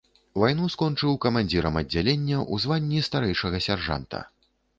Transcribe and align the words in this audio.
Вайну 0.43 0.69
скончыў 0.75 1.19
камандзірам 1.25 1.77
аддзялення, 1.81 2.41
у 2.55 2.59
званні 2.65 3.05
старэйшага 3.11 3.57
сяржанта. 3.69 4.25